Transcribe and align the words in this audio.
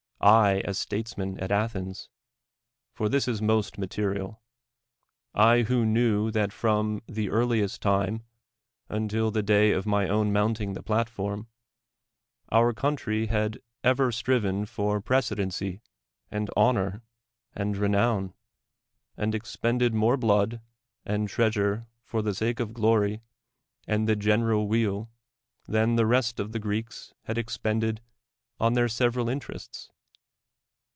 —I, 0.51 0.61
a 0.65 0.75
statesman 0.75 1.39
at 1.39 1.51
Athens?— 1.51 2.07
for 2.93 3.09
this 3.09 3.27
is 3.27 3.41
most 3.41 3.79
material— 3.79 4.39
I 5.49 5.63
Avho 5.63 5.83
knew 5.83 6.29
tliat 6.31 6.51
from 6.51 7.01
the 7.07 7.31
earliest 7.31 7.81
time 7.81 8.21
until 8.87 9.31
the 9.31 9.41
day 9.41 9.71
of 9.71 9.87
my 9.87 10.07
own 10.07 10.31
mounting 10.31 10.73
the 10.73 10.83
platform, 10.83 11.47
our 12.51 12.71
country 12.71 13.25
had 13.33 13.61
ever 13.83 14.11
striven 14.11 14.67
for 14.67 15.01
precedency 15.01 15.81
and 16.29 16.51
honor 16.55 17.01
and 17.55 17.75
re 17.75 17.89
nown, 17.89 18.33
and 19.17 19.33
expended 19.33 19.95
more 19.95 20.17
blood 20.17 20.61
and 21.03 21.29
treasure 21.29 21.87
for 22.05 22.21
the 22.21 22.35
sake 22.35 22.59
of 22.59 22.75
glory 22.75 23.23
and 23.87 24.07
the 24.07 24.15
general 24.15 24.67
weal 24.67 25.09
than 25.65 25.97
th(> 25.97 26.07
rest 26.07 26.39
of 26.39 26.51
the 26.51 26.59
Greeks 26.59 27.11
had 27.23 27.39
expended 27.39 28.01
on 28.59 28.75
their 28.75 28.87
several 28.87 29.27
interests? 29.27 29.89